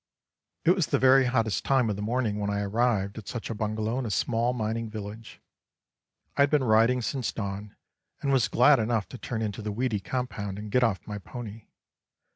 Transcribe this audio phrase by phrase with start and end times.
[0.65, 3.53] It was the very hottest time of the morning when I arrived at such a
[3.53, 5.39] bungalow in a small mining village.
[6.35, 7.75] I had been riding since dawn,
[8.19, 11.67] and was glad enough to turn into that weedy compound and get off my pony.